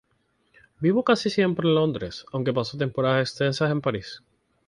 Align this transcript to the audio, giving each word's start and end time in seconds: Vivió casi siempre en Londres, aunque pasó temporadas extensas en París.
Vivió 0.79 1.03
casi 1.03 1.29
siempre 1.29 1.67
en 1.69 1.75
Londres, 1.75 2.25
aunque 2.33 2.51
pasó 2.51 2.75
temporadas 2.75 3.29
extensas 3.29 3.69
en 3.69 3.81
París. 3.81 4.23